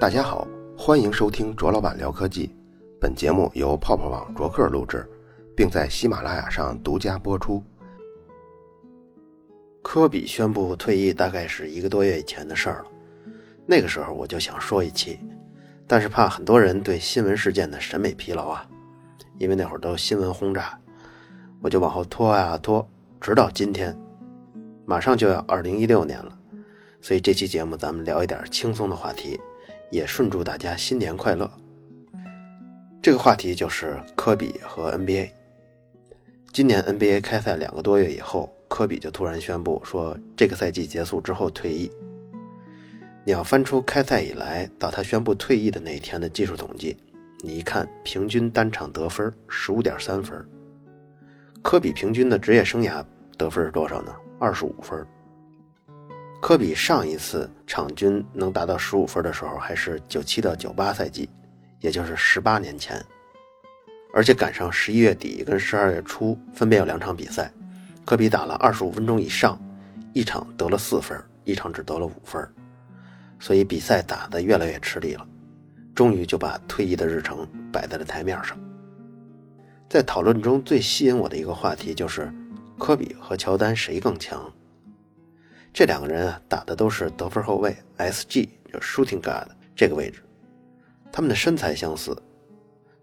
[0.00, 2.56] 大家好，欢迎收听卓老板聊科技。
[2.98, 5.06] 本节目由泡泡网卓克录制，
[5.54, 7.62] 并在喜马拉雅上独家播出。
[9.82, 12.86] 科比宣布退役，大概是一个多月以前的事儿了。
[13.66, 15.20] 那个时候我就想说一期，
[15.86, 18.66] 但是怕很多人对新闻事件的审美疲劳啊，
[19.36, 20.80] 因为那会儿都新闻轰炸，
[21.60, 22.88] 我就往后拖啊拖，
[23.20, 23.94] 直到今天，
[24.86, 26.38] 马上就要二零一六年了。
[27.02, 29.38] 所以这期节目咱们聊一点轻松的话题。
[29.90, 31.50] 也顺祝大家新年快乐。
[33.02, 35.30] 这个话题就是科比和 NBA。
[36.52, 41.90] 今年 NBA 开赛两个多月以后，科比就突然宣布说，这个赛季结束之后退役。
[43.24, 46.96] 你要翻出开赛以来到他宣布退役的那一天的技术统计，
[47.40, 50.44] 你一看，平均单场得分十五点三分。
[51.62, 53.04] 科比平均的职业生涯
[53.36, 54.14] 得分是多少呢？
[54.38, 55.06] 二十五分。
[56.40, 61.28] 科比上一次场均能达到十五分的时候，还是九七到九八赛季，
[61.80, 63.00] 也就是十八年前，
[64.14, 67.52] 而且赶上十一月底跟十二月初分别有两场比赛，
[68.06, 69.60] 科比打了二十五分钟以上，
[70.14, 72.42] 一场得了四分，一场只得了五分，
[73.38, 75.26] 所以比赛打得越来越吃力了，
[75.94, 78.58] 终于就把退役的日程摆在了台面上。
[79.90, 82.32] 在讨论中最吸引我的一个话题就是，
[82.78, 84.50] 科比和乔丹谁更强？
[85.72, 90.20] 这两个人啊，打的都是得分后卫，SG 就 Shooting Guard 这个位置。
[91.12, 92.16] 他们的身材相似。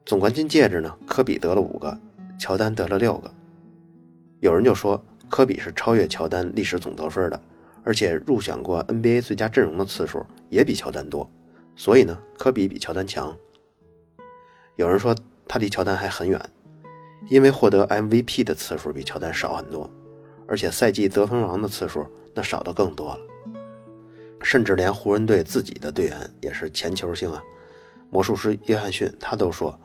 [0.05, 1.97] 总冠军戒指呢，科比得了五个，
[2.39, 3.33] 乔丹得了六个。
[4.39, 7.41] 有人就说，科比是超越乔丹历史总得分的，
[7.83, 11.29] 而且入选过 NBA 最佳阵容的次数也比乔丹多。
[11.75, 13.35] 所以呢，科比比乔丹强。
[14.75, 15.15] 有人说
[15.47, 16.39] 他离乔丹还很远，
[17.29, 19.89] 因为获得 MVP 的次数比乔丹少很多，
[20.47, 22.05] 而且赛季得分王的次数。
[22.38, 23.19] 那少的更多了，
[24.43, 27.41] 甚至连湖人队自己的队员也是前球星啊，
[28.11, 29.75] 魔术师约翰逊他都说，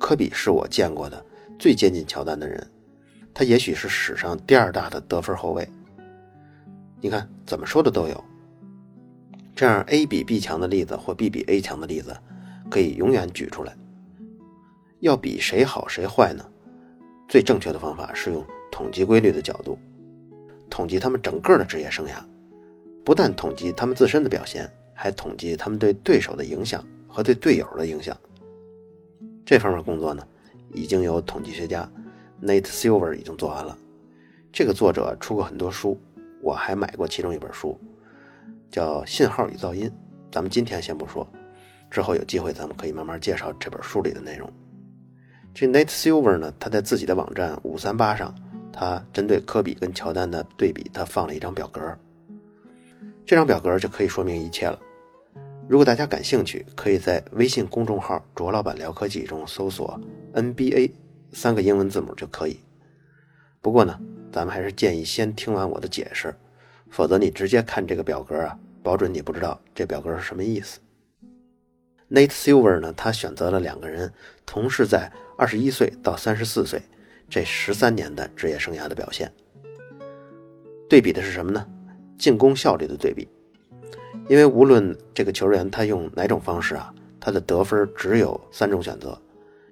[0.00, 1.24] 科比是我见过的
[1.60, 2.68] 最接近乔丹的人，
[3.32, 5.64] 他也许是史上第二大的得分后卫。
[7.00, 8.24] 你看怎么说的都有，
[9.54, 12.12] 这样 A 比 B 强的例子或 B 比 A 强的例子，
[12.68, 13.72] 可以永远举出来。
[14.98, 16.44] 要比谁好谁坏呢？
[17.28, 19.78] 最正确的方法是用统计规律的角度。
[20.72, 22.12] 统计他们整个的职业生涯，
[23.04, 28.16] 不但统计他们自身的表现，还统计他们对对手的影响和对队友的影响。
[29.44, 30.26] 这方面工作呢，
[30.72, 31.86] 已经有统计学家
[32.40, 33.76] Nate Silver 已经做完了。
[34.50, 36.00] 这个作者出过很多书，
[36.40, 37.78] 我还买过其中一本书，
[38.70, 39.86] 叫《信号与噪音》。
[40.30, 41.30] 咱们今天先不说，
[41.90, 44.50] 之后有机会咱们可以慢慢介绍这本书里的内容。
[45.52, 48.34] 这 Nate Silver 呢，他在自己的网站五三八上。
[48.72, 51.80] 他针对科比跟乔丹的对比，他放了一张表格。
[53.24, 54.78] 这张表格就可以说明一切了。
[55.68, 59.98] 如果大家感兴趣，可以在微信公众号“卓老板聊科技”中搜索
[60.34, 60.90] “NBA”
[61.32, 62.58] 三个英文字母就可以。
[63.60, 63.98] 不过呢，
[64.32, 66.34] 咱们还是建议先听完我的解释，
[66.90, 70.80] 否则你直接看这个表格啊，保准你不知道这表格是什么意思。
[72.10, 74.12] Nate Silver 呢，他选择了两个人
[74.44, 76.82] 同是在二十一岁到三十四岁。
[77.32, 79.32] 这十三年的职业生涯的表现，
[80.86, 81.66] 对比的是什么呢？
[82.18, 83.26] 进攻效率的对比。
[84.28, 89.18] 因为无论这个球员他用哪种方式啊，他的得分只有三种选择：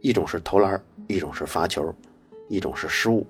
[0.01, 1.95] 一种是投篮，一种是罚球，
[2.49, 3.27] 一种是失误。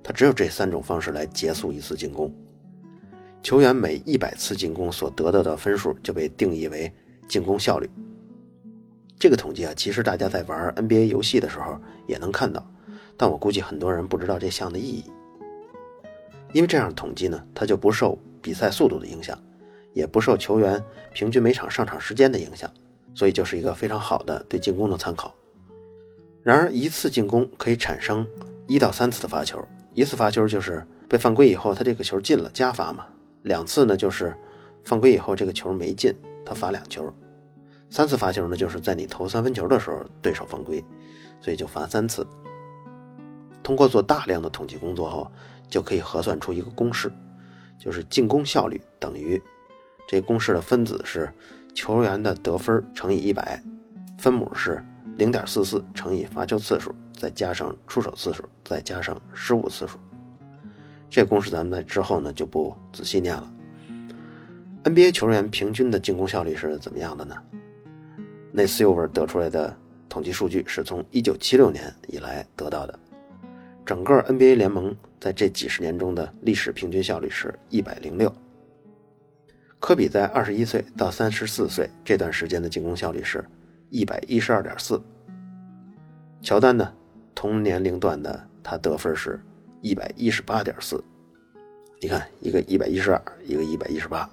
[0.00, 2.32] 他只有这三种方式来结束一次进攻。
[3.42, 6.92] 球员每一百次进攻所得到的分数就被定义为
[7.26, 7.90] 进攻效率。
[9.18, 11.76] 这个统计啊，其实大家在玩 NBA 游戏的时候
[12.06, 12.64] 也能看到。
[13.16, 15.04] 但我估计很多人不知道这项的意义，
[16.52, 19.38] 因为这样统计呢，它就不受比赛速度的影响，
[19.92, 22.70] 也不受球员平均每场上场时间的影响，
[23.14, 25.34] 所以就是一个非常好的对进攻的参考。
[26.42, 28.26] 然而，一次进攻可以产生
[28.66, 29.64] 一到三次的罚球，
[29.94, 33.06] 一次罚球就是被犯规以后他这个球进了加罚嘛，
[33.42, 34.34] 两次呢就是
[34.82, 36.12] 犯规以后这个球没进，
[36.44, 37.12] 他罚两球，
[37.88, 40.84] 三次罚球呢就是在你投三分球的时候对手犯规，
[41.40, 42.26] 所以就罚三次。
[43.62, 45.30] 通过做大量的统计工作后，
[45.68, 47.12] 就可以核算出一个公式，
[47.78, 49.40] 就是进攻效率等于
[50.08, 51.32] 这公式的分子是
[51.74, 53.62] 球员的得分乘以一百，
[54.18, 54.84] 分母是
[55.16, 59.98] 零点四四乘以罚球次数，再加上出手次数，再加上失误次数。
[61.08, 63.52] 这公式咱们在之后呢就不仔细念了。
[64.84, 67.36] NBA 球员平均的进攻效率是怎么样的呢？
[68.50, 69.74] 那 Silver 得出来的
[70.08, 72.98] 统计数据是从1976年以来得到的。
[73.84, 78.32] 整个 NBA 联盟在这几十年中的历史平均效率是一百零六。
[79.80, 83.44] 科比在二十一岁到三十四岁这段时间的进攻效率是
[83.90, 85.02] 一百一十二点四。
[86.40, 86.92] 乔丹呢，
[87.34, 89.40] 同年龄段的他得分是
[89.80, 91.02] 一百一十八点四。
[92.00, 94.28] 你看，一个一百一十二，一个一百一十八，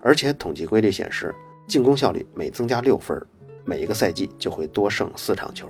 [0.00, 1.34] 而且统计规律显示，
[1.68, 3.20] 进攻效率每增加六分，
[3.64, 5.68] 每一个赛季就会多胜四场球。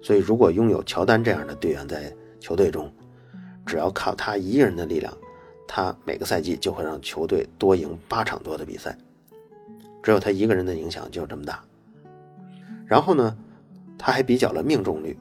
[0.00, 2.90] 所以，如果拥有乔丹这样的队员在球队中，
[3.66, 5.12] 只要靠他一个人的力量，
[5.66, 8.96] 他每个赛季就会让球队多赢八场多的比赛。
[10.02, 11.62] 只有他一个人的影响就这么大。
[12.86, 13.36] 然后呢，
[13.98, 15.18] 他还比较了命中率。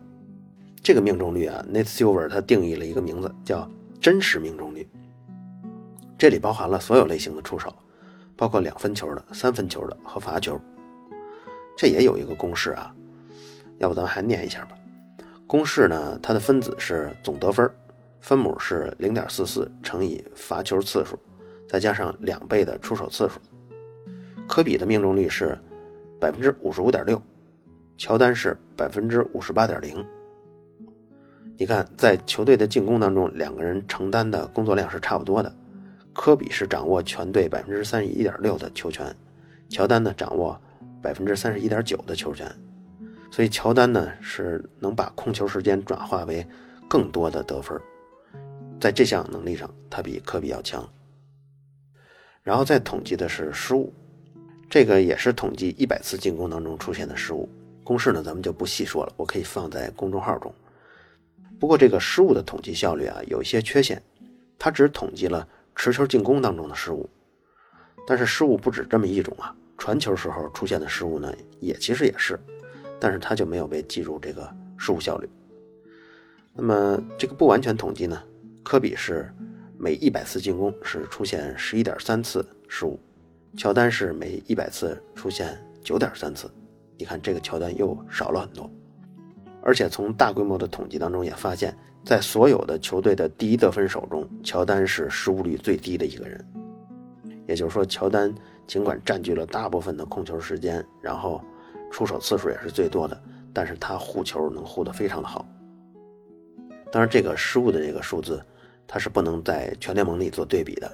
[0.82, 3.70] 这个命中率啊，Nate Silver 他定义了一个名字叫
[4.00, 4.88] 真实命中率。
[6.18, 7.74] 这里包含了所有类型的出手，
[8.38, 10.58] 包括两分球的、三分球的和罚球。
[11.76, 12.96] 这也有一个公式啊。
[13.80, 14.78] 要不咱们还念一下吧。
[15.46, 17.70] 公式呢，它的分子是总得分，
[18.20, 21.18] 分母是零点四四乘以罚球次数，
[21.70, 23.40] 再加上两倍的出手次数。
[24.48, 25.58] 科比的命中率是
[26.20, 27.22] 百分之五十五点六，
[27.98, 30.06] 乔丹是百分之五十八点零。
[31.58, 35.54] 你看，在球队的进攻当中，两个人承担的工作量是差不多的。
[36.14, 39.16] 科比是掌握全队百分之三十一点六的球权，
[39.70, 40.60] 乔丹呢掌握
[41.02, 42.50] 百分之三十一点九的球权。
[43.30, 46.46] 所以乔丹呢是能把控球时间转化为
[46.88, 47.80] 更多的得分，
[48.80, 50.88] 在这项能力上他比科比要强。
[52.42, 53.94] 然后再统计的是失误，
[54.70, 57.50] 这个也是统计一百次进攻当中出现的失误。
[57.84, 60.54] 公式呢咱们就不细说了，我可以放在公众号中。
[61.60, 64.02] 不过这个失误的统计效率啊有一些缺陷，
[64.58, 67.10] 它只统计了持球进攻当中的失误，
[68.08, 72.40] 但是失误不止这么一种啊，传球时候出现的失误呢也其实也是。
[73.00, 75.30] 但是他就没有被计入这个失误效率。
[76.54, 78.20] 那么这个不完全统计呢？
[78.64, 79.32] 科比是
[79.78, 83.00] 每一百次进攻是出现十一点三次失误，
[83.56, 86.50] 乔丹是每一百次出现九点三次。
[86.98, 88.70] 你看这个乔丹又少了很多。
[89.62, 96.44] 而且从大规模的统计当中也发现，在所有的球队的第一得分手中，乔丹是失误率最低的一个人。
[97.48, 98.34] 也就是说，乔丹
[98.66, 101.40] 尽管占据了大部分的控球时间，然后。
[101.92, 103.20] 出手次数也是最多的，
[103.54, 105.46] 但是他护球能护得非常的好。
[106.92, 108.42] 当然，这个失误的这个数字，
[108.88, 110.90] 它是不能在全联盟里做对比的，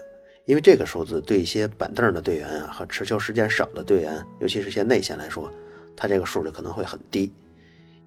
[0.45, 5.51] 因为这个数字对一些板凳的队员啊和持球时间少的队员，尤其是些内线来说，
[5.95, 7.31] 他这个数字可能会很低，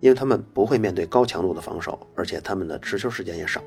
[0.00, 3.62] 因为他们不会面对高强度的防守，而且他们的持球时间也少，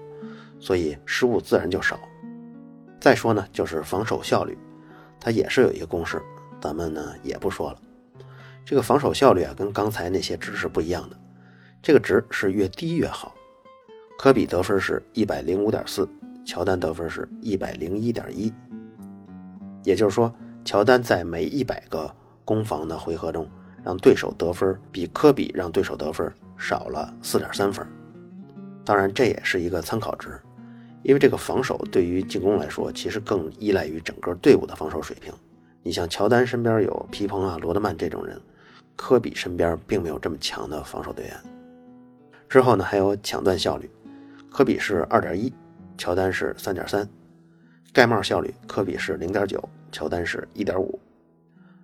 [0.59, 1.97] 所以失误自然就少。
[2.99, 4.57] 再说呢，就是防守效率，
[5.17, 6.21] 它也是有一个公式，
[6.59, 7.79] 咱们呢也不说了。
[8.69, 11.17] 这个防守效率啊，跟刚才那些值是不一样的。
[11.81, 13.33] 这个值是越低越好。
[14.15, 16.07] 科比得分是一百零五点四，
[16.45, 18.53] 乔丹得分是一百零一点一。
[19.83, 20.31] 也就是说，
[20.63, 23.49] 乔丹在每一百个攻防的回合中，
[23.83, 27.83] 让对手得分比科比让对手得分少了四点三分。
[28.85, 30.39] 当然，这也是一个参考值，
[31.01, 35.33] 因为这个防守对于进攻来说，其实更依赖于整个队伍的防守水平。
[35.81, 38.39] 你像乔丹身边有皮蓬啊、罗德曼这种人。
[39.01, 41.33] 科比身边并没有这么强的防守队员。
[42.49, 43.89] 之后呢，还有抢断效率，
[44.51, 45.53] 科比是二点一，
[45.97, 47.07] 乔丹是三点三。
[47.93, 49.57] 盖帽效率，科比是零点九，
[49.89, 50.99] 乔丹是一点五。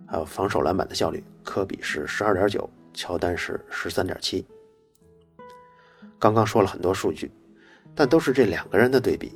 [0.05, 4.45] 还有防守篮板的效率，科比是十二点九，乔丹是十三点七。
[6.19, 7.31] 刚刚说了很多数据，
[7.95, 9.31] 但都是这两个人的对比。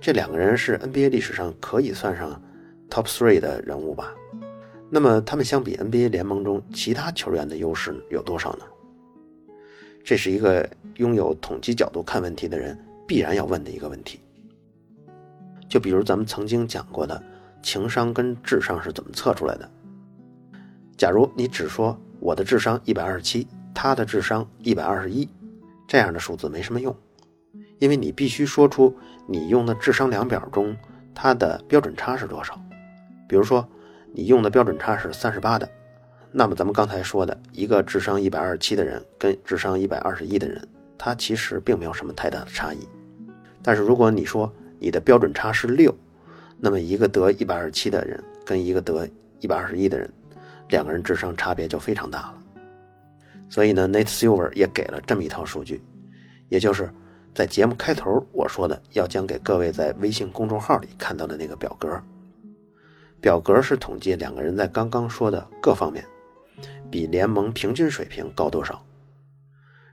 [0.00, 2.42] 这两个人是 NBA 历史上可以算上
[2.90, 4.12] top three 的人物吧。
[4.94, 8.64] 那么他们相比 NBA 联盟中其他球员的优势有多少呢？
[10.04, 14.20] 这是一个拥有统计角度看问题的人必然要问的一个问题。
[15.66, 17.24] 就比如咱们曾经讲过的
[17.62, 19.70] 情商跟智商是怎么测出来的？
[20.98, 25.26] 假如你只说我的智商一百二十七，他的智商一百二十一，
[25.88, 26.94] 这样的数字没什么用，
[27.78, 28.94] 因为你必须说出
[29.26, 30.76] 你用的智商量表中
[31.14, 32.60] 它的标准差是多少。
[33.26, 33.66] 比如说。
[34.14, 35.68] 你用的标准差是三十八的，
[36.30, 40.62] 那么咱们刚才说的一个智商一百二十七的人跟智商一百二十一的人，
[40.98, 42.86] 他其实并没有什么太大的差异。
[43.62, 45.94] 但是如果你说你的标准差是六，
[46.58, 49.08] 那么一个得一百二十七的人跟一个得
[49.40, 50.12] 一百二十一的人，
[50.68, 52.34] 两个人智商差别就非常大了。
[53.48, 55.82] 所以呢，Nate Silver 也给了这么一套数据，
[56.48, 56.90] 也就是
[57.34, 62.00] 在节目开头我说的要讲给各位在微信公众号里看到的那个表格。
[63.22, 66.04] 表格是统计两个人在刚刚说的各方面
[66.90, 68.84] 比联盟平均水平高多少。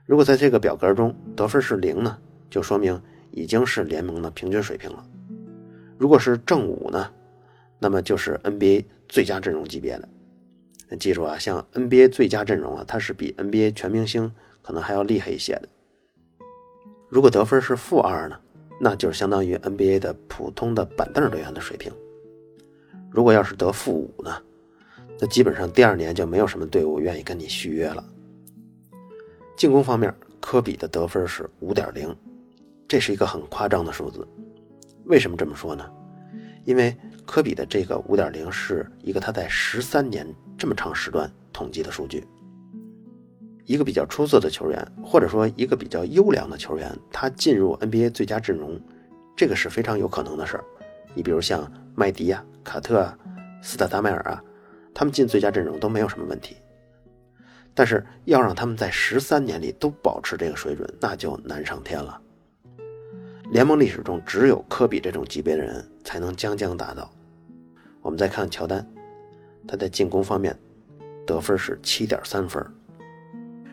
[0.04, 2.18] 如果在这个表格中得分是零呢，
[2.50, 5.06] 就说明已经是联盟的平均水平了。
[5.96, 7.08] 如果是正五呢，
[7.78, 10.96] 那么就是 NBA 最佳阵容级别的。
[10.98, 15.68] 记住啊，像 NBA 最佳阵容啊，它是比 NBA 全明星可能还要厉害一些的。
[17.08, 18.36] 如果得分是负二呢，
[18.80, 21.92] 那就是相当于 NBA 的普通的板凳队员的水平。
[23.10, 24.30] 如果要是得负五呢，
[25.18, 28.04] 那基本上第二年就没有什么队伍愿意跟你续约了。
[29.56, 32.16] 进攻方面，科比的得分是五点零，
[32.88, 34.26] 这是一个很夸张的数字。
[35.04, 35.84] 为什么这么说呢？
[36.64, 40.26] 因为科比的这个五点零是一个他在十三年
[40.56, 42.24] 这么长时段统计的数据。
[43.64, 48.80] 一个比较出色的球员，或者说一个比较优良的球员，他进入 NBA 最佳阵容，
[49.36, 50.64] 这个是非常有可能的事儿。
[51.14, 53.18] 你比如像麦迪呀、卡特啊、
[53.62, 54.42] 斯塔达迈尔啊，
[54.94, 56.56] 他们进最佳阵容都没有什么问题。
[57.74, 62.20] 但是要让他们在十三年里都保持这个水准，那就难上天了。
[63.50, 67.10] 联盟历史中只有科比这种级别的人才能将将达到。
[68.02, 68.86] 我们再看乔丹，
[69.66, 70.56] 他在进攻方面
[71.26, 72.64] 得分是七点三分。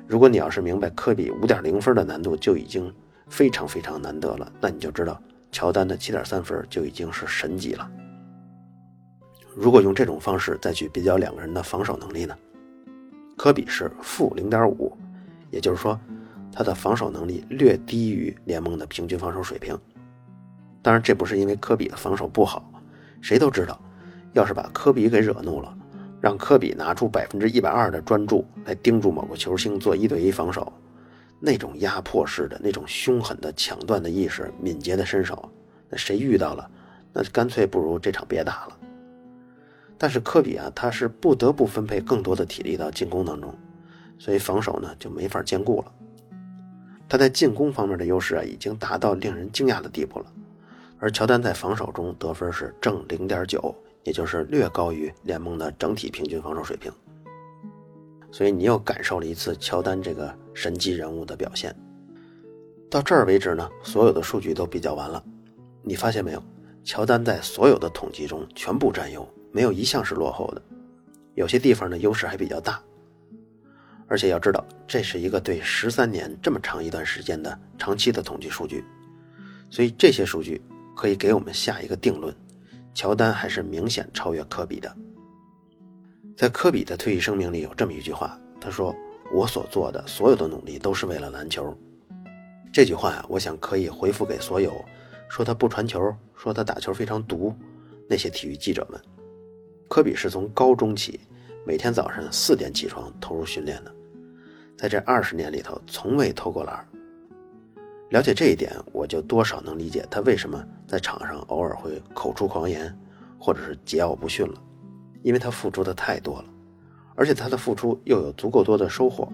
[0.08, 2.94] 如果你要是明白科比五点零分的难度就已经
[3.30, 7.90] 非常非常难得了，那你就知道乔丹的七点三分就已经是神级了。
[9.56, 12.38] 如果用这种方式再去比较两个人的防守能力呢？
[13.36, 14.96] 科比是负零点五，
[15.52, 16.00] 也就是说，
[16.52, 19.78] 他的防守能力略低于联盟的平均防守水平。
[20.82, 22.72] 当然，这不是因为科比的防守不好，
[23.22, 23.80] 谁都知道，
[24.34, 25.76] 要是把科比给惹怒了，
[26.22, 30.72] 让科比拿出百分之一百二的专注来盯住某个球星做一对一防守，
[31.40, 35.50] 那种压迫式的、那种凶狠的抢断的意识、敏捷的身手，
[35.90, 36.70] 那谁遇到了，
[37.14, 38.78] 那干脆不如这场别打了。
[39.98, 43.54] 但是科比啊，他是不得不分配更多的体力到进攻当中，
[44.20, 45.92] 所以防守呢就没法兼顾了。
[47.10, 50.26] 他在进攻方面的优势啊，已经达到令人惊讶的地步了。
[51.00, 56.92] 而乔丹在防守中得分是正零点九，也就是略高于联盟的整体平均防守水平。
[58.32, 61.76] 所以你又感受了一次乔丹这个神级人物的表现。
[62.90, 65.24] 到这儿为止呢，所有的数据都比较完了。
[65.84, 66.44] 你发现没有？
[66.84, 69.28] 乔丹在所有的统计中全部占优。
[69.52, 70.62] 没有一项是落后的，
[71.34, 72.80] 有些地方呢优势还比较大，
[74.08, 78.84] 而且要知道这是一个对十三年这么长一段时间的长期的统计数据，
[79.72, 80.62] 所以这些数据
[80.96, 82.36] 可以给我们下一个定论：
[82.94, 84.96] 乔丹还是明显超越科比的。
[86.38, 88.96] 在科比的退役声明里有这么一句话，他说
[89.34, 91.76] ：“我所做的所有的努力都是为了篮球。”
[92.72, 94.72] 这句话呀，我想可以回复给所有
[95.28, 97.52] 说他不传球、说他打球非常毒
[98.08, 99.02] 那些体育记者们。
[99.88, 101.20] 科比是从高中起，
[101.66, 103.92] 每天早上四点起床投入训练的，
[104.78, 106.88] 在这二十年里头从未偷过懒。
[108.12, 112.96] 了解这一点，我就多少能理解他为什么在场上偶尔会口出狂言，
[113.40, 114.62] 或者是桀骜不驯了，
[115.24, 116.46] 因为他付出的太多了，
[117.16, 119.28] 而且他的付出又有足够多的收获，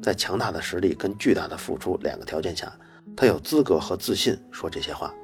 [0.00, 2.72] 在强大的实力跟巨大的付出两个条件下，
[3.16, 5.14] 他有资格和自信说这些话。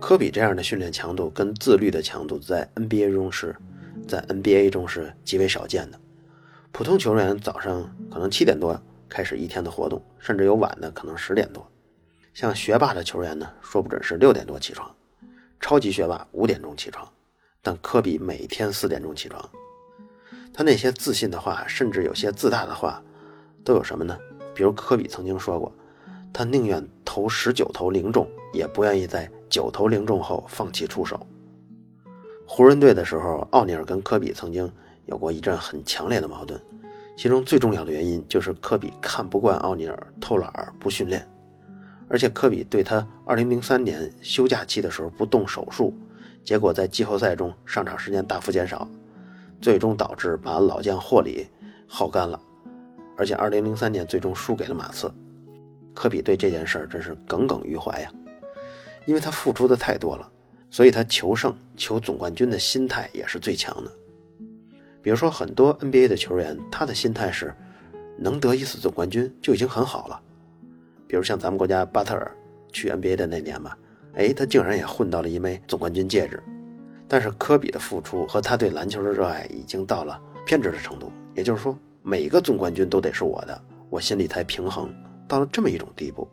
[0.00, 3.54] 科比这样的训练强度跟自律的强度，在 NBA 中是，
[4.08, 6.00] 在 NBA 中是极为少见的。
[6.72, 11.70] 普通球员早上可能七点多开始一天的活动，甚至有晚的，可能十点多。
[12.32, 14.90] 像学霸的球员呢，说不准是六点多起床，
[15.60, 17.06] 超级学霸五点钟起床，
[17.62, 19.50] 但科比每天四点钟起床。
[20.52, 23.02] 他那些自信的话，甚至有些自大的话，
[23.64, 24.18] 都有什么呢？
[24.54, 25.72] 比如科比曾经说过，
[26.32, 29.30] 他宁愿投十九投零中，也不愿意在。
[29.50, 31.26] 九投零中后放弃出手。
[32.46, 34.72] 湖人队的时候，奥尼尔跟科比曾经
[35.06, 36.56] 有过一阵很强烈的矛盾，
[37.16, 41.28] 其中最重要的原因就是科比看不惯奥尼尔偷懒不训练，
[42.08, 45.92] 而且科比对他2003年休假期的时候不动手术，
[46.44, 48.88] 结果在季后赛中上场时间大幅减少，
[49.60, 51.46] 最终导致把老将霍里
[51.86, 52.40] 耗干了，
[53.16, 55.12] 而且2003年最终输给了马刺。
[55.94, 58.10] 科比对这件事儿真是耿耿于怀呀。
[59.06, 60.30] 因为他付出的太多了，
[60.70, 63.90] 所以他求胜、求总冠军的心态也是最强的。
[65.02, 67.54] 比如说，很多 NBA 的球员，他的心态是
[68.18, 70.20] 能得一次总冠军就已经很好了。
[71.08, 72.30] 比如像咱们国家巴特尔
[72.72, 73.76] 去 NBA 的那年吧，
[74.14, 76.42] 哎，他竟然也混到了一枚总冠军戒指。
[77.08, 84.92] 但是科比的付出和他对篮球的热爱已经到了偏执的程度，也就是说，每个总冠军都得是我的，我心里才平衡，
[85.26, 86.28] 到了这么一种地步。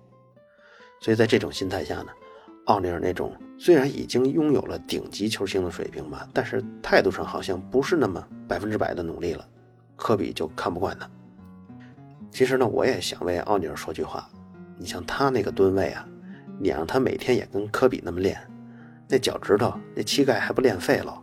[1.00, 2.08] 所以在这种心态下呢。
[2.66, 9.48] 奥尼尔那种虽然已经拥有了顶级球星的水平吧，但是态度上好像不是那么百分之百的努力了。
[9.96, 11.10] 科比就看不惯他。
[12.30, 14.30] 其实呢，我也想为奥尼尔说句话：
[14.78, 16.06] 你像他那个吨位啊，
[16.60, 18.40] 你让他每天也跟科比那么练，
[19.08, 21.22] 那脚趾头、那膝盖还不练废了。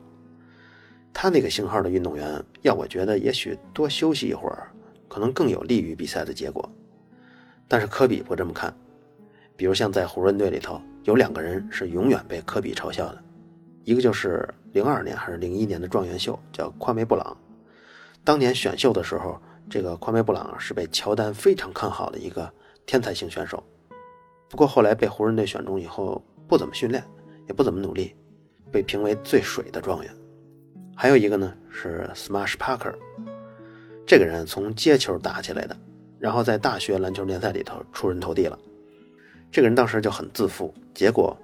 [1.13, 4.69] 他那个型号的运动员，要我觉得，也许多休息一会儿，
[5.09, 6.69] 可能更有利于比赛的结果。
[7.69, 8.75] 但是科比不这么看。
[9.57, 13.23] 比如像在湖人队里头，有两个人是永远被科比嘲笑的，
[13.85, 17.37] 一个就是零二年还是零一年的状元秀，叫夸梅布朗。
[18.25, 22.53] 当年选秀的时候，这个夸梅布朗是被乔丹非常看好的一个
[22.87, 23.63] 天才型选手。
[24.55, 27.03] 不过后来被湖人队选中以后，不怎么训练，
[27.49, 28.15] 也不怎么努力，
[28.71, 30.15] 被评为最水的状元。
[30.95, 32.95] 还有一个呢是 Smash Parker，
[34.07, 35.77] 这个人从接球打起来的，
[36.21, 38.57] 然后在大学篮球联赛里头出人头地了。
[39.51, 41.37] 这个人当时就很自负，结果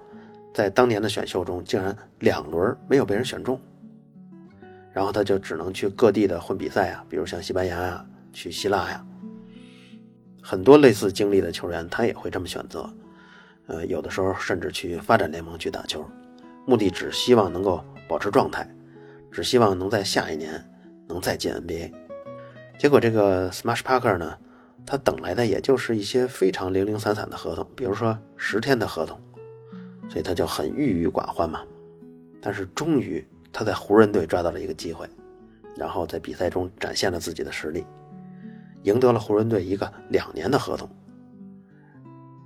[0.53, 3.59] 在当年的选秀中竟然两轮没有被人选中，
[4.93, 9.05] 然后他就只能去各地的混比赛啊，比如像西班牙呀、去希腊呀，
[10.41, 12.89] 很多类似经历的球员他也会这么选择，
[13.71, 16.05] 呃，有的时候甚至去发展联盟去打球，
[16.67, 18.69] 目的只希望能够保持状态。
[19.31, 20.61] 只希望能在下一年
[21.07, 21.93] 能再进 NBA，
[22.77, 24.37] 结果这个 Smash Parker 呢，
[24.85, 29.17] 他等来的也就是一些非常零零散散的合同，比如说十天的合同，
[30.09, 31.61] 所以他就很郁郁寡欢嘛。
[32.41, 35.07] 但是终于他在湖人队抓到了一个机会，
[35.77, 37.85] 然后在比赛中展现了自己的实力，
[38.83, 40.89] 赢得了湖人队一个两年的合同。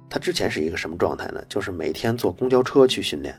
[0.09, 1.43] 他之前是一个什么状态呢？
[1.50, 3.35] 就是每天坐公交车去训练。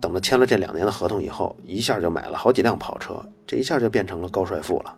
[0.00, 4.96] 等他签了这两年的合同以后，一下就买了好几辆跑车，这一下就变成了高帅富了。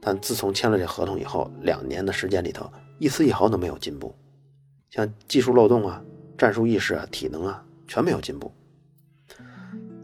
[0.00, 4.12] 但自从签了这合同以后，两年的时间里头，一丝一毫都没有进步，
[4.90, 6.02] 像技术漏洞啊、
[6.36, 8.52] 战术意识啊、体能啊，全没有进步。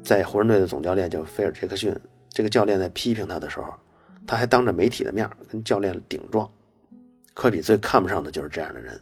[0.02, 1.92] 在湖人队的总教练叫菲尔杰克逊，
[2.28, 3.74] 这个教练在批评他的时候，
[4.26, 6.48] 他还当着媒体的面跟教练顶撞。
[7.34, 9.00] 科比最看不上的就是这样的人。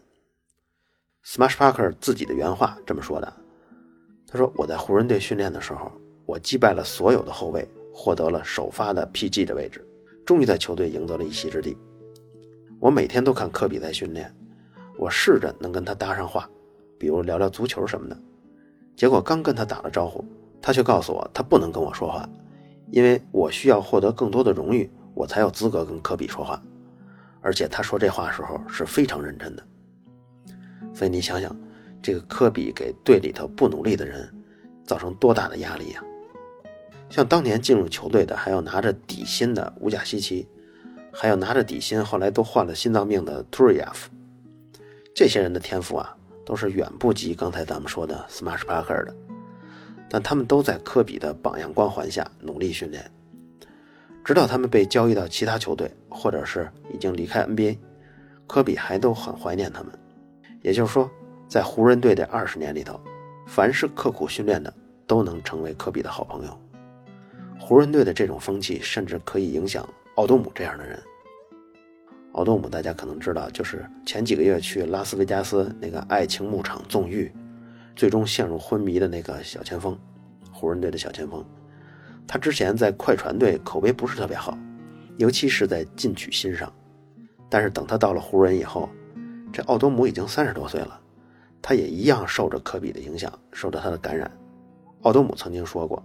[1.24, 3.32] Smash Parker 自己的原话这么说的。
[4.26, 5.90] 他说：“我在湖人队训练的时候，
[6.26, 9.86] 我击败了所有的后卫，获得了首发的 PG 的位置，
[10.26, 11.76] 终于在球队赢得了一席之地。
[12.78, 14.30] 我每天都看科比在训练，
[14.98, 16.48] 我试着能跟他搭上话，
[16.98, 18.16] 比如聊聊足球什么的。
[18.94, 20.22] 结果刚跟他打了招呼，
[20.60, 22.28] 他却告诉我他不能跟我说话，
[22.90, 26.62] 因为我需要获得更多的荣誉，我才有资格跟科比说话。
[27.40, 29.62] 而且他说这话时候是非常认真的。
[30.94, 31.54] 所以你想想。”
[32.04, 34.30] 这个科比给队里头不努力的人
[34.84, 36.04] 造成多大的压力呀？
[37.08, 40.46] 像当年进入球队的，还有拿着底薪的乌贾西奇，
[41.10, 44.10] 还有拿着底薪后来都患了心脏病的图瑞亚夫，
[45.14, 49.14] 这些人的天赋啊，都是远不及刚才咱们说的 Smash bakr 的。
[50.10, 53.10] 但他们都在科比的榜样光环下努力训练，
[54.22, 57.78] 直到他们被交易到其他球队，或者是已经离开 NBA，
[58.46, 59.90] 科比还都很怀念他们。
[60.64, 61.08] 也就是说。
[61.46, 62.98] 在湖人队的二十年里头，
[63.46, 64.72] 凡是刻苦训练的，
[65.06, 66.58] 都能成为科比的好朋友。
[67.60, 71.00] 湖人队的这种风气，甚至可以影响奥多姆这样的人。
[72.32, 77.30] 奥多姆大家可能知道，就是前几个月去拉斯维加斯那个爱情牧场纵欲，
[77.94, 79.96] 最终陷入昏迷的那个小前锋，
[80.50, 81.44] 湖人队的小前锋。
[82.26, 84.58] 他之前在快船队口碑不是特别好，
[85.18, 86.72] 尤其是在进取心上。
[87.50, 88.88] 但是等他到了湖人以后，
[89.54, 91.00] 这奥多姆已经三十多岁了。
[91.62, 94.28] 他也一样受着科比的影响，受着他的感染。
[95.02, 96.02] 奥多姆曾经说过，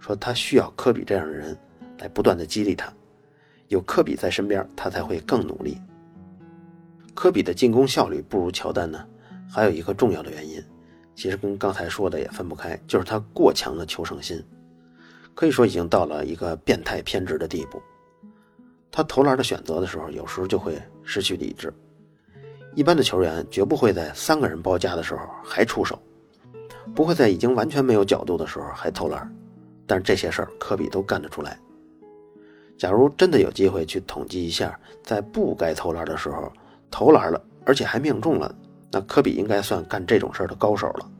[0.00, 1.54] 说他需要科比这样的人
[1.98, 2.90] 来不断的激励他，
[3.68, 5.78] 有科比在身边，他才会更努力。
[7.14, 9.06] 科比的进攻效率不如乔丹呢，
[9.46, 10.64] 还有一个重要的原因，
[11.14, 14.42] 其实跟刚才说的也分不开，就是他过强的求胜心，
[15.34, 17.78] 可以说已经到了一个变态偏执的地步。
[18.90, 21.70] 他投篮的选择的时候，有时候就会失去理智。
[22.76, 25.98] 一般的球员绝不会在三个人包夹的时候还出手，
[26.94, 29.34] 不会在已经完全没有角度的时候还投篮，
[29.86, 31.58] 但是这些事儿科比都干得出来。
[32.76, 36.52] 假如真的有机会去统计一下，在不该投篮的时候
[36.90, 38.54] 投篮了，而且还命中了，
[38.92, 41.10] 那科比应该算干这种事儿的高手了。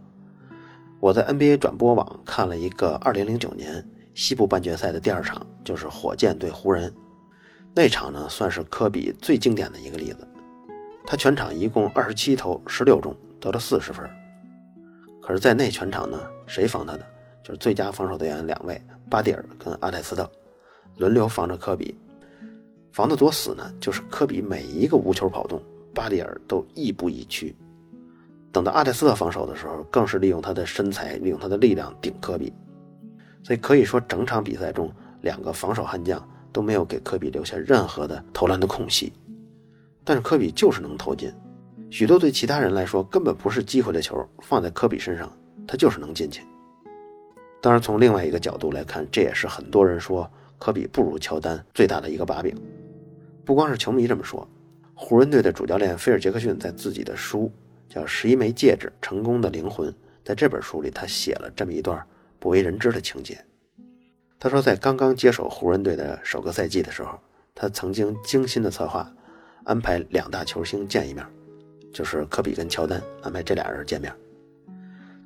[1.00, 6.92] 我在 NBA 转播网看了一个2009年西部半决赛的第二场，就是火箭对湖人，
[7.74, 10.28] 那场呢算是科比最经典的一个例子。
[11.06, 14.04] 他全场一共二十七投十六中，得了四十分。
[15.22, 17.06] 可是，在那全场呢，谁防他的？
[17.44, 20.28] 就是最佳防守队员两位，巴蒂尔跟阿泰斯特，
[20.96, 21.96] 轮流防着科比。
[22.90, 23.72] 防得多死呢？
[23.78, 25.62] 就是科比每一个无球跑动，
[25.94, 27.54] 巴蒂尔都亦步亦趋。
[28.50, 32.52] 等到阿泰斯特防守的时候，更是利用他的身材，利用他的力量顶科比。
[33.44, 34.90] 所以可以说，整场比赛中，
[35.20, 39.12] 两个防守悍将都没有给科比留下任何的投篮的空隙。
[40.06, 41.32] 但是科比就是能投进，
[41.90, 45.28] 许多对其他人来说根本不是机会的球，放在科比身上，
[45.66, 46.42] 他就是能进去。
[47.60, 52.54] 当然，从另外一个角度来看，这也是很多人说科比不如乔丹最大的一个把柄。
[53.44, 54.48] 不光是球迷这么说，
[54.94, 57.50] 湖人队的主教练菲尔·杰克逊在自己的书
[57.88, 59.90] 叫《十一枚戒指：成功的灵魂》
[60.24, 62.00] 在这本书里，他写了这么一段
[62.38, 63.36] 不为人知的情节。
[64.38, 67.18] 他说，在刚刚接手湖人队的首个赛季的时候，
[67.56, 69.12] 他曾经精心的策划
[69.66, 71.22] 安排两大球星见一面，
[71.92, 74.10] 就是科比跟乔丹，安排这俩人见面。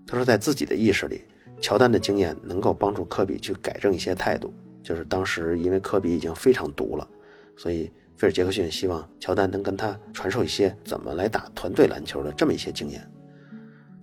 [0.04, 1.22] 他说，在自己的意识里，
[1.60, 7.08] 乔丹的经验能够帮助科比去改正一些态度，就是当时因为科比已经非常毒了，
[7.56, 7.88] 所以。
[8.16, 13.00] 菲尔·杰克逊希望乔丹能跟他传授一些怎么来打团队篮球的这么一些经验，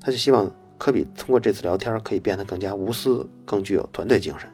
[0.02, 4.50] 他就希望科比通过这次聊天可以变得更加无私，更具有团队精神。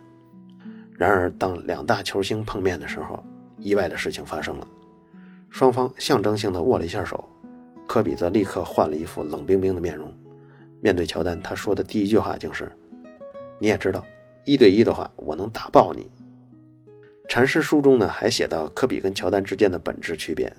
[0.97, 3.23] 然而，当两大球星碰面的时候，
[3.57, 4.67] 意外的事情发生了，
[5.53, 7.29] 双方象征性的握了一下手，
[7.87, 10.11] 科比则立刻换了一副冷冰冰的面容。
[10.81, 12.71] 面对乔丹，他说的第一句话就是
[13.61, 14.03] ：“你也知道，
[14.45, 16.09] 一对一的话，我能打爆你。”
[17.29, 20.51] 禅师书中呢，还写到科比跟乔丹之间的本质区别。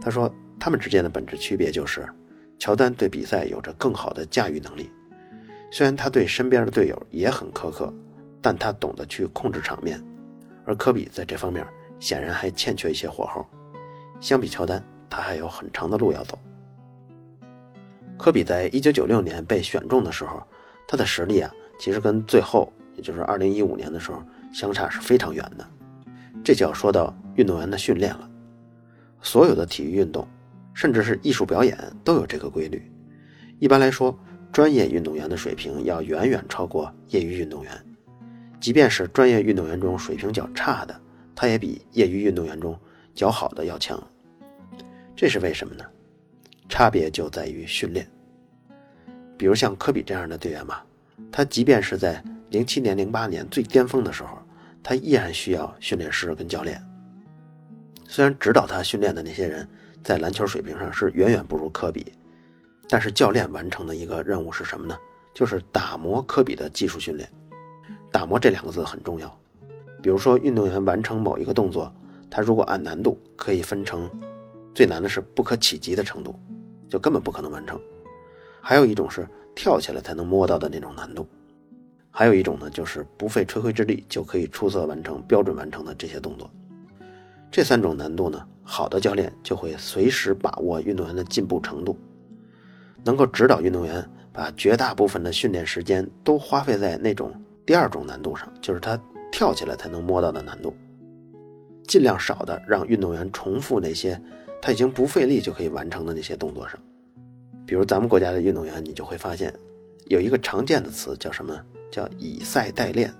[0.00, 2.08] 他说，他们之间的本质区别就是，
[2.56, 4.88] 乔丹对比赛有着更好的驾驭能力。
[5.72, 7.92] 虽然他对身边的队友也很苛刻，
[8.40, 10.00] 但他懂得去控制场面。
[10.64, 11.66] 而科比在这方面
[11.98, 13.44] 显然还欠缺一些火候。
[14.24, 16.38] 相比乔丹，他还有很长的路要走。
[18.16, 20.42] 科比在一九九六年被选中的时候，
[20.88, 24.22] 他的实力啊，其实跟最后，也就是二零一五年的时候。
[24.50, 25.68] 相差是非常远的，
[26.44, 28.30] 这就要说到运动员的训练了。
[29.20, 30.26] 所有的体育运动，
[30.72, 32.90] 甚至是艺术表演，都有这个规律。
[33.58, 34.16] 一般来说，
[34.52, 37.72] 专业运动员的水平要远远超过业余运动员，
[38.60, 40.98] 即便是专业运动员中水平较差的，
[41.34, 42.78] 他也比业余运动员中
[43.12, 44.00] 较好的要强。
[45.16, 45.84] 这是为什么呢？
[46.68, 48.06] 差别就在于训练。
[49.36, 50.80] 比如像科比这样的队员嘛，
[51.30, 54.38] 他即便是在零七年、零八年最巅峰的时候。
[54.86, 56.78] 他依然需要训练师跟教练。
[58.06, 59.66] 虽然指导他训练的那些人
[60.02, 62.12] 在篮球水平上是远远不如科比，
[62.86, 64.94] 但是教练完成的一个任务是什么呢？
[65.32, 67.26] 就是打磨科比的技术训练。
[68.12, 69.40] 打磨这两个字很重要。
[70.02, 71.90] 比如说，运动员完成某一个动作，
[72.30, 74.10] 他如果按难度可以分成，
[74.74, 76.34] 最难的是不可企及的程度，
[76.88, 77.78] 就根本不可能完成；
[78.60, 81.26] 还有一种是跳起来才能摸到的那种难度。
[82.10, 86.50] 还有一种呢，就是不费吹灰之力就可以出色完成、标准完成的这些动作。
[87.50, 91.96] 这三种难度呢，好的教练就会随时把握运动员的进步程度，
[93.04, 97.32] 能够指导运动员把绝大部分的训练时间都花费在那种
[97.64, 100.72] 第二种难度上，就是他跳起来才能摸到的难度，
[101.86, 104.20] 尽量少的让运动员重复那些
[104.64, 106.80] 他已经不费力就可以完成的那些动作上。
[107.66, 109.52] 比如咱们国家的运动员，你就会发现
[110.06, 111.54] 有一个常见的词叫什么？
[111.90, 113.12] 叫以赛代练，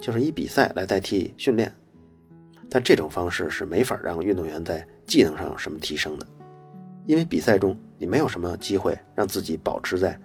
[0.00, 1.70] 就是以比赛来代替训练，
[2.70, 6.26] 但这种方式是没法让运动员在技能上有什么提升的，
[7.04, 10.18] 因为比赛中你没有什么机会让自己保持在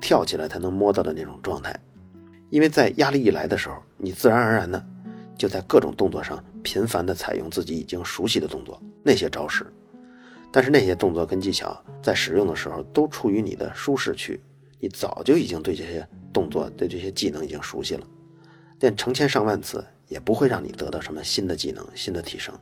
[0.00, 1.76] 跳起来才能摸到的那种状态，
[2.50, 4.80] 因为在压力一来的时候，你自然而然的
[5.36, 9.66] 就在各种动作上频繁的采用自己已经熟悉的动作那些招式，
[10.54, 14.40] 但是那些动作跟技巧在使用的时候都处于你的舒适区，
[14.78, 16.06] 你早就已经对这些。
[16.32, 18.04] 动作对这些技能已经熟悉了，
[18.80, 22.52] 练成千上万次也不会让你得到什么新的技能、新的提升。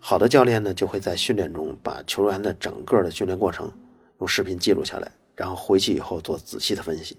[0.00, 3.72] 好的教练呢，就会在训练中把球员的整个的训练过程
[4.18, 7.16] 用视频记录下来，然后回去以后做仔细的分析，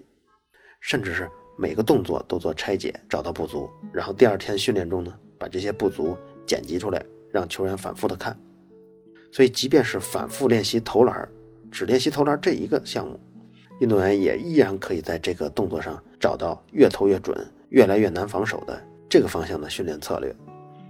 [0.80, 6.14] 甚至是每个动作都做拆解，找到不足，然后第二天训练中呢，把这些不足
[6.46, 8.38] 剪辑出来，让球员反复的看。
[9.36, 11.28] 所以，即便是反复练习投篮，
[11.70, 13.20] 只练习投篮这一个项目。
[13.80, 20.34] 运动员也依然可以在这个动作上找到越投越准、越来越难防守的这个方向的训练策略。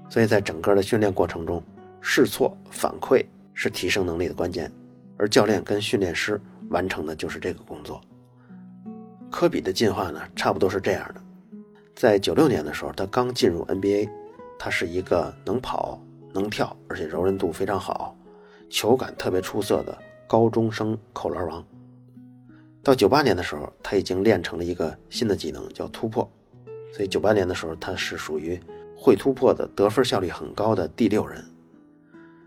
[0.08, 1.60] 所以在整个的训练过程中，
[2.00, 4.70] 试错反馈是提升能力的关键，
[5.16, 8.00] 而教练跟训练师完成的就是这个工作。
[9.28, 11.20] 科比的进化呢，差不多是这样的：
[11.96, 14.08] 在九六年的时候，他刚进入 NBA，
[14.56, 16.00] 他是一个能跑、
[16.32, 18.16] 能跳，而且柔韧度非常好、
[18.68, 21.64] 球感特别出色的高中生扣篮王。
[22.82, 26.30] 到九八年的时候，他已经练成了一个新的技能，叫突破。
[26.92, 28.60] 所以九八年的时候，他是属于
[28.96, 31.44] 会突破的、得分效率很高的第六人。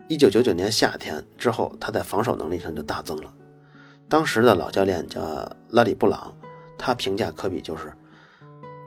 [0.08, 3.34] 一九九九年夏天之后，他在防守能力上就大增了。
[4.08, 5.22] 当时的老教练叫
[5.70, 6.34] 拉里·布朗，
[6.78, 7.94] 他评价科比就是：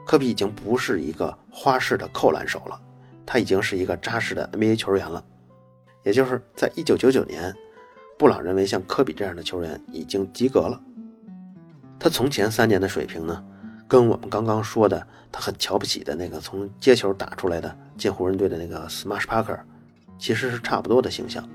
[0.05, 2.81] 科比已经不是一个花式的扣篮手了，
[3.25, 5.23] 他已经是一个扎实的 NBA 球员了。
[6.03, 7.53] 也就是在一九九九年，
[8.17, 10.79] 布朗认为像科比这样的球员已经及格了。
[11.99, 13.43] 他从前三年的水平呢，
[13.87, 19.59] 跟我们刚刚说的他很瞧不起的那个从接球打出来的进湖人队的那个 Smash Parker，
[20.19, 21.47] 其实是差不多的形象。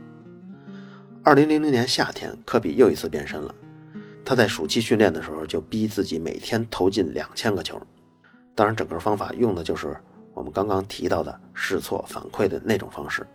[1.22, 3.54] 二零零零年夏天，科比又一次变身了。
[4.24, 7.80] 他在暑期训练的时候就逼自己每天投进两千个球，
[8.54, 9.96] 当然整个方法用的就是
[10.32, 13.26] 我们刚刚提到的试错反馈的那种方式。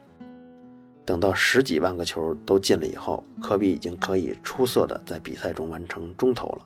[1.06, 6.66] 等到十几万个球都进了以后，科比已经可以出色的在比赛中完成中投了。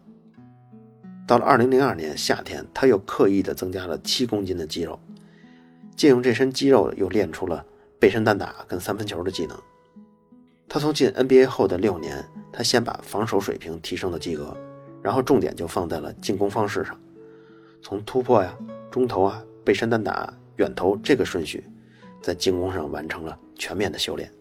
[1.27, 4.99] 到了二零零二年夏天，他又刻意的增加了七公斤的肌肉，
[5.95, 7.65] 借用这身肌肉又练出了
[7.99, 9.57] 背身单打跟三分球的技能。
[10.69, 12.25] 他从进 NBA 后的六年。
[12.49, 14.57] 他先把防守水平提升到及格，
[15.03, 16.99] 然后重点就放在了进攻方式上，
[17.83, 18.57] 从突破呀、
[18.89, 21.63] 中投啊、背身单打、远投这个顺序，
[22.21, 24.31] 在进攻上完成了全面的修炼。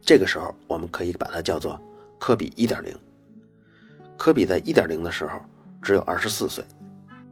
[0.00, 1.80] 这个时候，我们可以把它叫做
[2.18, 2.94] 科比1.0。
[4.16, 5.40] 科比在1.0的时候
[5.80, 6.64] 只有24岁，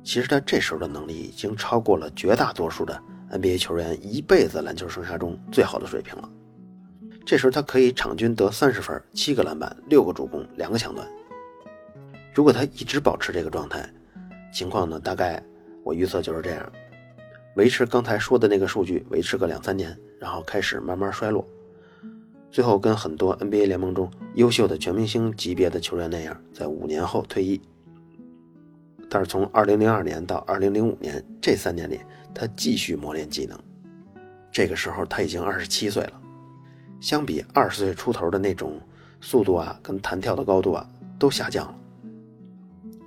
[0.03, 3.01] 其实他这时候的能力已经超过了绝大多数的
[3.33, 6.29] NBA 球员一辈子篮球生涯中最好的水平了。
[7.25, 11.07] 这时候他可以场均得三十分、七个篮板、六个助攻、两个抢断。
[12.35, 13.89] 如果他一直保持这个状态，
[14.53, 15.41] 情况呢，大概
[15.85, 16.73] 我预测就是这样：
[17.57, 21.47] 维持刚才说的那个数据，维持个两三年，然后开始慢慢衰落，
[22.51, 27.61] 最后跟很多 NBA 联盟中优秀的全明星级别的球员那样，在五年后退役。
[29.09, 32.01] 但是从2002年到2005年这三年里，
[32.33, 33.59] 他继续磨练技能。
[34.53, 36.13] 这个时候他已经二十七岁了。
[37.01, 38.81] 相比二十岁出头的那种
[39.21, 41.75] 速度啊，跟弹跳的高度啊都下降了。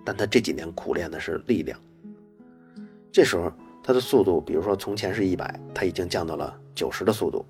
[0.04, 1.80] 但他这几年苦练的是力量。
[3.10, 3.50] 这时候
[3.84, 7.46] 他的速度，比如说从前是一百，他已经降到了九十的速度；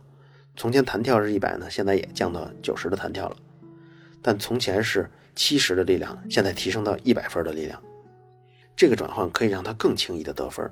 [0.58, 3.38] 从前弹跳是一百呢，现在也降到九十的弹跳了。
[4.22, 7.80] 但从前是七十的力量，现在提升到一百分的力量。
[8.76, 10.68] 这个转换可以让他更轻易的得分。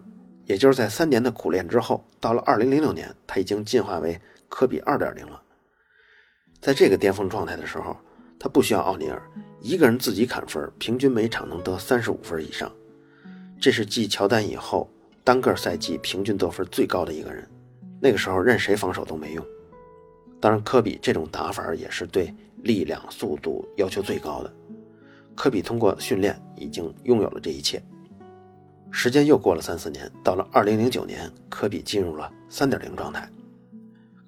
[0.47, 4.19] 也就是在三年的苦练之后，到了二零零六年，他已经进化为
[4.49, 5.41] 科比二点零了。
[6.59, 7.95] 在这个巅峰状态的时候，
[8.39, 9.21] 他不需要奥尼尔
[9.61, 12.71] 一个人自己砍分，平均每场能得三十五分以上，
[13.61, 14.89] 这是继乔丹以后
[15.31, 17.47] 单个赛季平均得分最高的一个人。
[18.01, 19.45] 那个时候任谁防守都没用。
[20.41, 24.53] 当然，科比这种打法也是对力量、速度要求最高的。
[25.33, 27.81] 科比通过训练已经拥有了这一切。
[28.91, 33.25] 时间又过了三四年，到了二零零九年，科比进入了三点零状态，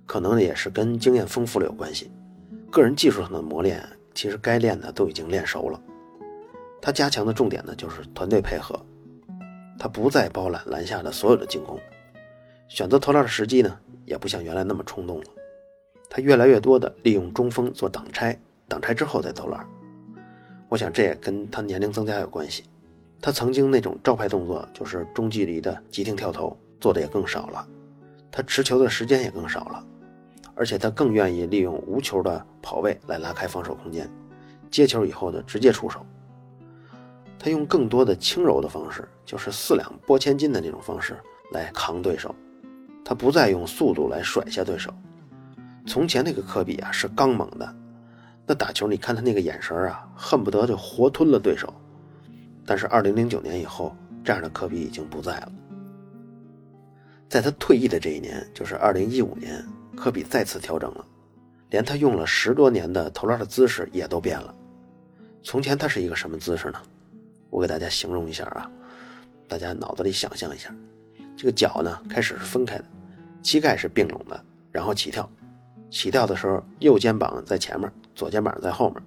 [0.05, 2.09] 可能也是跟经验丰富了有关系。
[2.71, 3.85] 个人技术上的磨练，
[4.15, 5.77] 其实该练的都已经练熟了。
[6.81, 8.79] 他加强的重点呢，就是团队配合。
[9.77, 11.79] 他不再包揽篮下的所有的进攻，
[12.67, 15.25] 选择投篮的时机呢，也不像原来那么冲动了。
[16.09, 19.65] 他越来越多的利用中锋做挡拆，挡拆之后再投篮。
[20.69, 22.63] 我想这也跟他年龄增加有关系。
[23.21, 27.67] 他曾经那种招牌动作，就是中距离的急停跳投，做的也更少了。
[28.31, 29.85] 他持球的时间也更少了。
[30.55, 34.07] 而且他更愿意利用无球的跑位来拉开防守空间，
[34.69, 36.05] 接球以后呢直接出手。
[37.43, 41.13] 他用更多的轻柔的方式，就是四两拨千斤的那种方式
[41.51, 42.33] 来扛对手。
[43.03, 44.89] 他不再用速度来甩下对手。
[45.85, 47.75] 从前那个科比啊是刚猛的，
[48.45, 51.73] 那打球你看他那个眼神啊，恨不得就活吞了对手。
[52.65, 55.51] 但是二零零九年以后，这样的科比已经不在了。
[57.27, 59.61] 在他退役的这一年，就是二零一五年。
[59.97, 61.05] 科比再次调整了，
[61.69, 64.55] 连他用了十多年的投篮的姿势也都变了。
[65.43, 66.81] 从前他是一个什么姿势呢？
[67.53, 68.67] 我给大家形容一下啊，
[69.47, 70.73] 大家脑子里想象一下，
[71.37, 72.85] 这个脚呢开始是分开的，
[73.43, 75.29] 膝盖是并拢的，然后起跳。
[75.91, 79.03] 起跳的时候，右肩膀在前面，左肩膀在后面。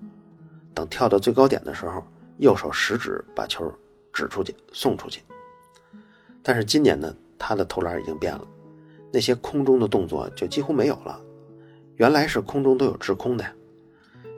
[0.73, 2.01] 等跳到最高点的时候，
[2.39, 3.69] 右手食指把球
[4.13, 5.23] 指出去，送出去。
[6.41, 8.47] 但是今年呢，他的投篮已经变了。
[9.13, 11.21] 那些空中的动作就几乎没有了，
[11.97, 13.45] 原来是空中都有滞空的，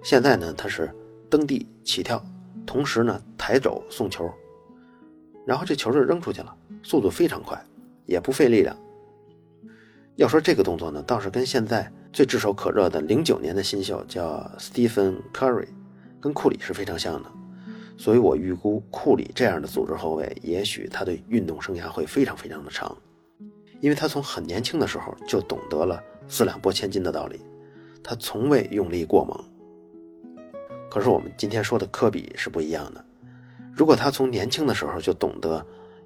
[0.03, 0.90] 现在呢，他是
[1.29, 2.25] 蹬地起跳，
[2.68, 4.31] 同时呢抬肘送球，
[5.46, 7.59] 然后这球就扔出去了，速度非常快，
[8.04, 8.76] 也不费力量。
[10.16, 15.68] 要说这个动作呢，倒是跟现在最炙手可热的零九年的新秀叫 Stephen Curry，
[16.20, 17.33] 跟库里是非常像的，
[17.96, 22.94] 所以我预估库里这样的组织后卫，也许他的运动生涯会非常非常的长。
[23.81, 27.40] 因为他从很年轻的时候就懂得了四两拨千斤的道理，
[28.04, 29.58] 他从未用力过猛。
[30.90, 33.05] 可是我们今天说的科比是不一样的，
[33.74, 35.64] 如果他从年轻的时候就懂得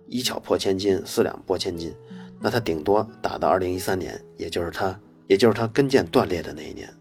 [0.08, 1.94] 一巧破千金，四两拨千斤，
[2.40, 6.92] 那他顶多打到二零一三年，也就是他也就是他跟腱断裂的那一年，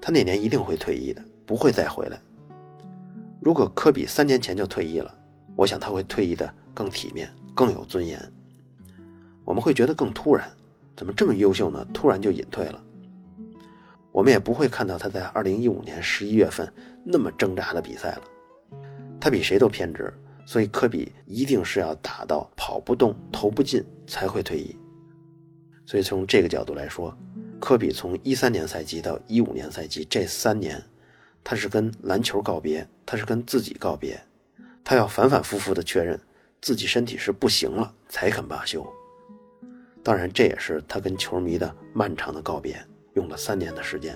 [0.00, 2.20] 他那年一定会退役的，不会再回来。
[3.40, 5.12] 如果科比三年前就退役了，
[5.56, 8.20] 我想他会退役的更体面、更有尊严。
[9.44, 10.50] 我们会觉得更突然，
[10.96, 11.86] 怎么这么优秀呢？
[11.94, 12.82] 突然就隐退了。
[14.16, 16.72] 我们也不会看到他在2015年11月份
[17.04, 18.22] 那么挣扎的比赛了。
[19.20, 20.10] 他比谁都偏执，
[20.46, 24.74] 所以科比一定是要打到跑不动、投不进才会退役。
[25.84, 27.14] 所以从这个角度来说，
[27.60, 30.82] 科比从13年赛季到15年赛季这三年，
[31.44, 34.18] 他是跟篮球告别，他是跟自己告别，
[34.82, 36.18] 他要反反复复的确认
[36.62, 38.82] 自己身体是不行了才肯罢休。
[40.02, 42.82] 当然，这也是他跟球迷的漫长的告别，
[43.16, 44.14] 用了三年的时间。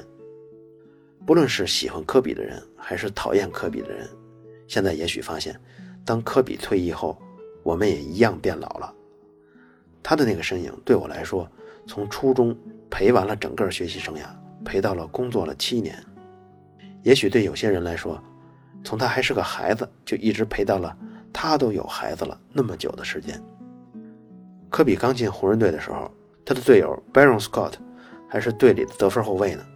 [1.26, 4.08] 不论是喜欢科比的人，还是讨厌科比的人，
[4.68, 5.58] 现在也许发现，
[6.04, 7.20] 当科比退役后，
[7.62, 8.94] 我们也一样变老了。
[10.02, 11.46] 他的那个身影对我来说，
[11.86, 12.56] 从初中
[12.88, 14.22] 陪完了整个学习生涯，
[14.64, 15.94] 陪到了工作了七年。
[17.02, 18.22] 也许对有些人来说，
[18.82, 20.96] 从他还是个孩子，就一直陪到了
[21.32, 23.40] 他都有孩子了那么久的时间。
[24.70, 26.10] 科比刚进湖人队的时候，
[26.46, 27.74] 他的队友 Baron Scott
[28.30, 29.66] 还是队里的得分后卫呢，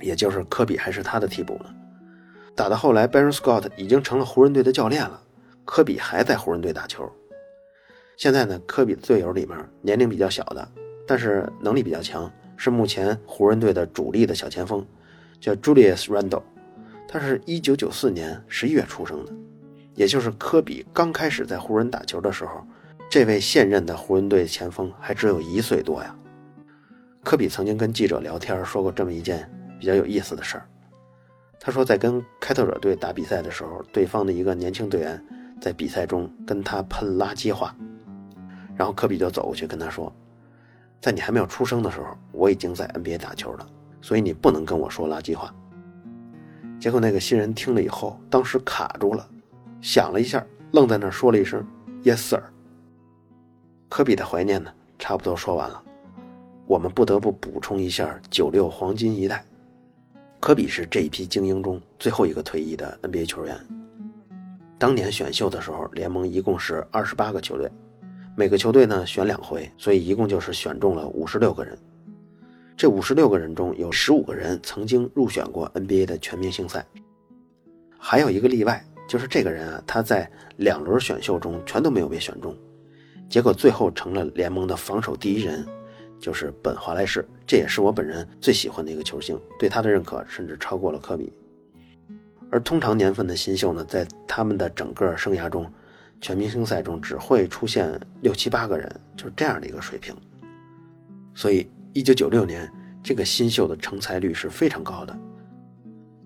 [0.00, 1.66] 也就是科比还是他的替补呢。
[2.56, 5.22] 打到后来，Baron Scott 已经成了湖人队的教练了，
[5.66, 7.08] 科比还在湖人队打球。
[8.16, 10.66] 现在呢，科比的队友里面年龄比较小的，
[11.06, 14.84] 但是能力比较强，是目前湖人队的主力的小前锋，
[15.38, 16.42] 叫 Julius Randle。
[17.06, 19.32] 他是一九九四年十一月出生的，
[19.94, 22.66] 也就是科比刚开始在湖人打球的时候。
[23.08, 26.14] 这位现任的湖人队前锋还只有一岁多呀。
[27.22, 30.66] 科比曾经跟记者聊天说过这么一件比较有意思的事儿。
[31.60, 35.22] 他说，在跟开拓者队打比赛的时候，对方的一个年轻队员
[35.60, 37.76] 在比赛中跟他喷垃圾话，
[38.74, 40.10] 然后科比就走过去跟他说
[41.02, 43.66] ：“在你还没有出生的时候，我已经在 NBA 打球了，
[44.00, 45.54] 所以你不能跟我说垃圾话。”
[46.80, 49.28] 结果那个新人听了以后，当时卡住了，
[49.82, 51.62] 想了一下，愣在那儿说了一声
[52.02, 52.42] ：“Yes, sir。”
[53.90, 55.82] 科比的怀念呢，差不多说完了。
[56.70, 59.44] 我们不得不补充一下九六黄金一代。
[60.38, 63.58] 科比是这一批精英中最后一个退役的 NBA 球员。
[64.78, 67.68] 当年选秀的时候，联盟一共是二十八个球队，
[68.36, 71.76] 每个球队呢选两回，所以一共就是选中了五十六个人。
[72.76, 76.86] 这五十六个人中有十五个人曾经入选过 NBA 的全明星赛，
[77.98, 82.54] 还有一个例外，就是这个人啊，他在两轮选秀中全都没有被选中。
[83.28, 85.66] 结果最后成了联盟的防守第一人，
[86.20, 91.32] 就是本·华莱士，这也是我本人最喜欢的一个球星，对他的认可甚至超过了科比。
[92.50, 95.68] 而通常年份的新秀呢，在他们的整个生涯中，
[96.20, 100.14] 全明星赛中只会出现六七八个人，就是这样的一个水平。
[101.34, 102.70] 所以，一九九六年
[103.02, 105.16] 这个新秀的成才率是非常高的。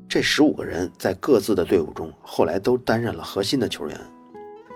[0.08, 3.98] 这十五个人在各自的队伍中，后来都担任了核心的球员，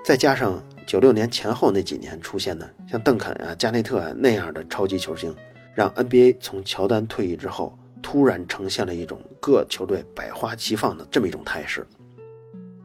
[0.04, 0.62] 再加上。
[0.88, 5.36] 九六年前后那几年出现的像邓肯啊、加内特啊那样的超级球星，
[5.74, 11.86] 让 NBA 从乔丹退役之后突然呈现了一种各球队百花齐放的这么一种态势。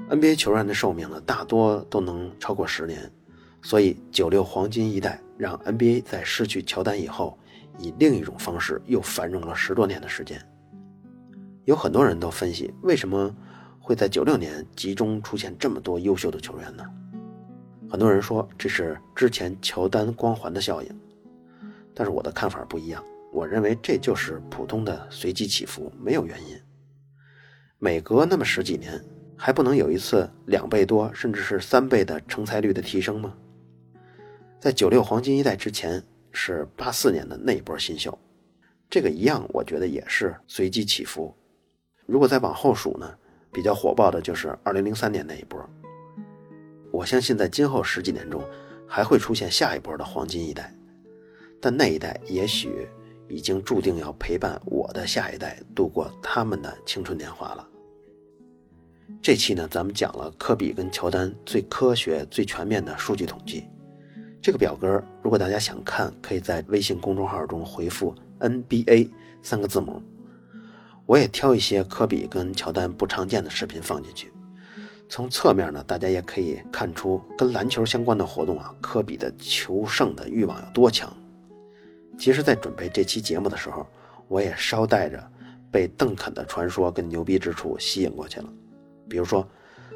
[0.10, 3.10] NBA 球员的寿命呢，大多都能超过十年，
[3.62, 7.38] 所以九六黄金一代让 NBA 在失去乔丹以后，
[7.80, 10.46] 以另一种方式又繁荣了十多年的时间。
[11.63, 13.34] 有很多人都分析，为什么
[13.80, 16.84] 会在九六年集中出现这么多优秀的球员呢？
[17.94, 20.90] 很多人说这是之前乔丹光环的效应，
[21.94, 23.04] 但是我的看法不一样。
[23.32, 26.60] 我认为这就是普通的随机起伏，没有原因。
[27.78, 29.00] 每隔那么十几年，
[29.38, 33.32] 还不能有一次两倍多甚至是三倍的成才率的提升吗？
[34.60, 38.18] 在九六黄金一代之前是八四年的那一波新秀，
[38.90, 41.32] 这个一样，我觉得也是随机起伏。
[42.08, 43.08] 如果再往后数呢，
[43.52, 45.64] 比较火爆的就是二零零三年那一波。
[46.94, 48.40] 我相信在今后十几年中，
[48.88, 50.72] 还会出现下一波的黄金一代，
[51.60, 52.88] 但那一代也许
[53.28, 57.68] 已经注定要陪伴我的下一代度过他们的青春年华了。
[59.24, 63.64] 这期呢，咱们讲了科比跟乔丹最科学、最全面的数据统计。
[64.39, 69.10] 这个表格，如果大家想看，可以在微信公众号中回复 “NBA”
[69.41, 70.00] 三个字母，
[71.08, 74.33] 我也挑一些科比跟乔丹不常见的视频放进去。
[75.14, 81.07] 从侧面呢，大家也可以看出跟篮球相关的活动啊，科比的求胜的欲望有多强。
[82.18, 83.86] 其实，在准备这期节目的时候，
[84.28, 85.24] 我也捎带着
[85.70, 88.49] 被邓肯的传说跟牛逼之处吸引过去了。
[89.07, 89.47] 比如说，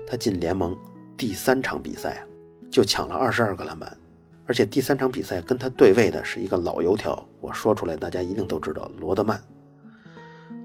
[0.05, 0.77] 他进联盟
[1.17, 2.23] 第三场比赛
[2.69, 3.97] 就抢了二十二个篮板，
[4.45, 9.41] 而且第三场比赛跟他对位的是一个老油条，我说出来大家一定都知道罗德曼。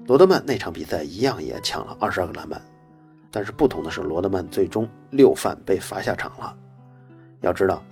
[0.05, 2.61] 罗德曼那场比赛一样也抢了二十二个篮板。
[3.35, 6.55] 但是不同的是，罗德曼最终六犯被罚下场了，
[7.41, 7.83] 要知道，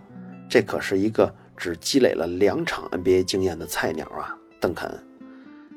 [0.48, 4.88] 这可是一个只积累了两场 NBA 经验的菜鸟啊，邓肯，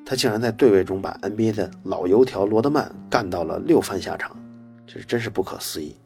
[0.04, 4.36] 他竟然在对位中把 NBA 的老油条罗德曼干到了六犯下场，
[4.86, 5.96] 这是真是不可思议。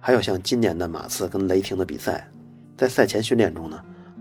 [0.00, 2.28] 还有像今年的马刺跟雷霆的比赛，
[2.76, 3.80] 在赛前训练中呢，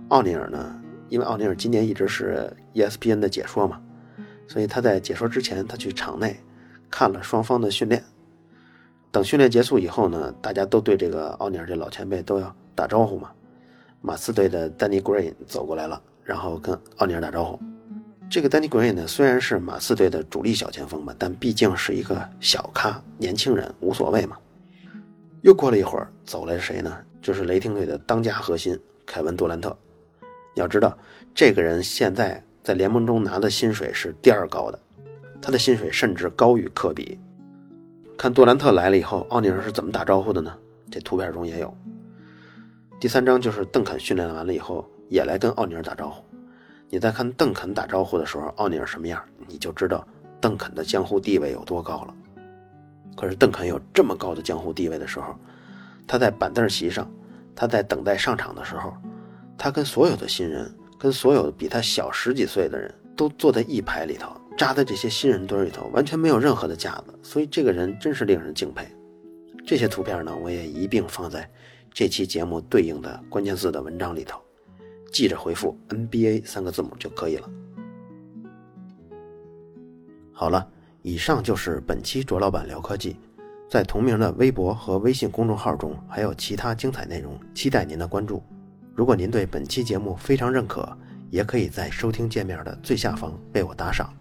[0.09, 3.81] 奥尼尔呢，因为奥尼尔今年一直是 ESPN 的解说嘛，
[4.47, 6.39] 所以他在解说之前，他去场内
[6.87, 8.03] 看了双方的训练。
[9.11, 13.31] 等训练结束以后呢，大家都对这个奥尼尔这老前辈都要打招呼嘛。
[14.01, 17.59] 马刺队的丹尼· n 走过来了，然后跟奥尼尔打招呼。
[18.29, 24.37] 这个丹尼· n 呢，虽然是马刺队的主力小前锋吧，但毕竟是一个小咖，年轻人无所谓嘛。
[25.41, 26.95] 又过了一会儿，走来谁呢？
[27.21, 29.75] 就是雷霆队的当家核心凯文·杜兰特。
[30.55, 30.97] 要知道，
[31.33, 34.79] 这个人现在在联盟中拿的薪水是第二高的，
[35.41, 37.19] 他的薪水甚至高于科比。
[38.19, 40.53] 看杜兰特来了以后，奥尼尔是怎么打招呼的呢？
[40.91, 41.73] 这图片中也有。
[42.99, 46.21] 第三张就是邓肯训练完了以后，也来跟奥尼尔打招呼。
[46.89, 50.05] 你再看邓肯打招呼的时候，奥尼尔什么样，你就知道
[50.41, 52.13] 邓肯的江湖地位有多高了。
[53.15, 55.33] 可是邓肯有这么高的江湖地位的时候，
[56.05, 57.09] 他在板凳席上，
[57.55, 58.93] 他在等待上场的时候，
[59.57, 64.29] 他跟所有的新人，跟所有比他小十几岁的人都坐在一排里头。
[64.59, 68.85] 扎在这些新人堆里头，完全没有任何的架子，所以这个人真是令人敬佩。
[69.65, 71.49] 这些图片呢，我也一并放在
[71.93, 74.37] 这期节目对应的关键字的文章里头，
[75.13, 77.49] 记着回复 NBA 三个字母就可以了。
[80.33, 80.67] 好了，
[81.03, 83.15] 以上就是本期卓老板聊科技，
[83.69, 88.43] 在同名的微博和微信公众号中还有其他精彩内容，期待您的关注。
[88.93, 90.85] 如果您对本期节目非常认可，
[91.29, 94.13] 也可以在收听界面的最下方为我打赏。